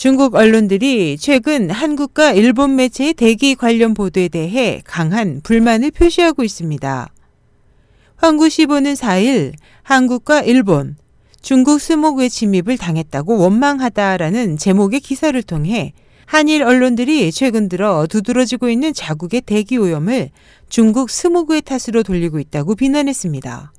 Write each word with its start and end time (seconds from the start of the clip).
중국 0.00 0.34
언론들이 0.34 1.18
최근 1.18 1.68
한국과 1.68 2.32
일본 2.32 2.74
매체의 2.74 3.12
대기 3.12 3.54
관련 3.54 3.92
보도에 3.92 4.28
대해 4.28 4.80
강한 4.82 5.42
불만을 5.42 5.90
표시하고 5.90 6.42
있습니다. 6.42 7.06
황구시보는 8.16 8.94
4일 8.94 9.52
한국과 9.82 10.40
일본, 10.40 10.96
중국 11.42 11.82
스모그의 11.82 12.30
침입을 12.30 12.78
당했다고 12.78 13.36
원망하다라는 13.40 14.56
제목의 14.56 15.00
기사를 15.00 15.42
통해 15.42 15.92
한일 16.24 16.62
언론들이 16.62 17.30
최근 17.30 17.68
들어 17.68 18.06
두드러지고 18.08 18.70
있는 18.70 18.94
자국의 18.94 19.42
대기 19.42 19.76
오염을 19.76 20.30
중국 20.70 21.10
스모그의 21.10 21.60
탓으로 21.60 22.04
돌리고 22.04 22.40
있다고 22.40 22.74
비난했습니다. 22.74 23.70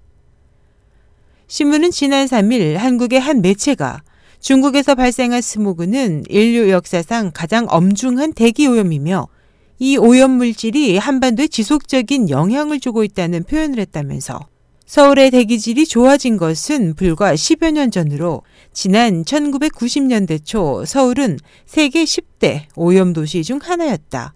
신문은 1.48 1.90
지난 1.90 2.28
3일 2.28 2.76
한국의 2.76 3.20
한 3.20 3.42
매체가 3.42 4.04
중국에서 4.42 4.96
발생한 4.96 5.40
스모그는 5.40 6.24
인류 6.28 6.70
역사상 6.72 7.32
가장 7.34 7.68
엄중한 7.70 8.34
대기 8.34 8.68
오염이며 8.68 9.28
이 9.78 9.98
오염 9.98 10.32
물질이 10.32 10.98
한반도에 10.98 11.48
지속적인 11.48 12.30
영향을 12.30 12.80
주고 12.80 13.04
있다는 13.04 13.44
표현을 13.44 13.80
했다면서 13.80 14.40
서울의 14.88 15.32
대기질이 15.32 15.86
좋아진 15.86 16.38
것은 16.38 16.96
불과 16.96 17.34
10여 17.34 17.72
년 17.72 17.92
전으로 17.92 18.42
지난 18.74 19.24
1990년대 19.24 20.44
초 20.44 20.86
서울은 20.86 21.38
세계 21.66 22.04
10대 22.04 22.64
오염 22.76 23.14
도시 23.14 23.44
중 23.44 23.60
하나였다. 23.62 24.34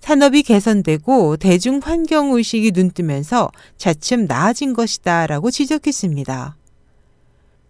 산업이 0.00 0.42
개선되고 0.42 1.36
대중 1.36 1.80
환경 1.82 2.32
의식이 2.32 2.72
눈뜨면서 2.72 3.50
차츰 3.76 4.26
나아진 4.26 4.72
것이다 4.72 5.26
라고 5.26 5.50
지적했습니다. 5.50 6.56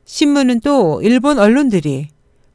신문은 0.08 0.60
또 0.60 1.02
일본 1.02 1.38
언론들이 1.38 2.08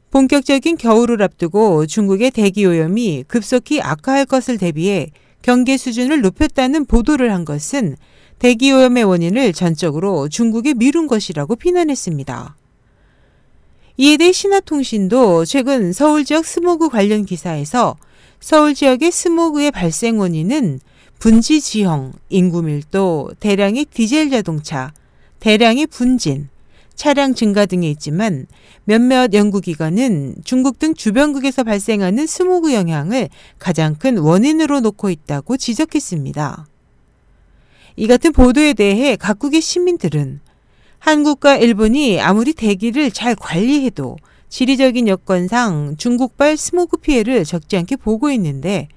본격적인 0.09 0.75
겨울을 0.75 1.21
앞두고 1.21 1.85
중국의 1.85 2.31
대기 2.31 2.65
오염이 2.65 3.25
급속히 3.27 3.79
악화할 3.79 4.25
것을 4.25 4.57
대비해 4.57 5.11
경계 5.43 5.77
수준을 5.77 6.21
높였다는 6.21 6.85
보도를 6.85 7.31
한 7.31 7.45
것은 7.45 7.95
대기 8.39 8.71
오염의 8.71 9.03
원인을 9.03 9.53
전적으로 9.53 10.29
중국에 10.29 10.73
미룬 10.73 11.05
것이라고 11.05 11.55
비난했습니다. 11.55 12.57
이에 13.97 14.17
대해 14.17 14.31
신화통신도 14.31 15.45
최근 15.45 15.93
서울 15.93 16.25
지역 16.25 16.45
스모그 16.45 16.89
관련 16.89 17.23
기사에서 17.23 17.97
서울 18.39 18.73
지역의 18.73 19.11
스모그의 19.11 19.69
발생 19.69 20.19
원인은 20.19 20.79
분지 21.19 21.61
지형, 21.61 22.13
인구 22.29 22.63
밀도, 22.63 23.33
대량의 23.39 23.85
디젤 23.85 24.31
자동차, 24.31 24.91
대량의 25.39 25.85
분진, 25.85 26.49
차량 26.95 27.33
증가 27.33 27.65
등에 27.65 27.89
있지만 27.89 28.45
몇몇 28.85 29.33
연구기관은 29.33 30.35
중국 30.43 30.79
등 30.79 30.93
주변국에서 30.93 31.63
발생하는 31.63 32.27
스모그 32.27 32.73
영향을 32.73 33.29
가장 33.59 33.95
큰 33.95 34.17
원인으로 34.17 34.79
놓고 34.79 35.09
있다고 35.09 35.57
지적했습니다. 35.57 36.67
이 37.95 38.07
같은 38.07 38.31
보도에 38.31 38.73
대해 38.73 39.15
각국의 39.15 39.61
시민들은 39.61 40.39
한국과 40.99 41.57
일본이 41.57 42.21
아무리 42.21 42.53
대기를 42.53 43.11
잘 43.11 43.35
관리해도 43.35 44.17
지리적인 44.49 45.07
여건상 45.07 45.95
중국발 45.97 46.57
스모그 46.57 46.97
피해를 46.97 47.43
적지 47.43 47.75
않게 47.77 47.97
보고 47.97 48.29
있는데 48.31 48.87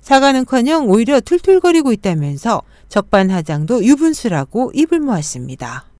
사과는커녕 0.00 0.88
오히려 0.88 1.20
툴툴거리고 1.20 1.92
있다면서 1.92 2.62
적반하장도 2.88 3.84
유분수라고 3.84 4.70
입을 4.74 5.00
모았습니다. 5.00 5.95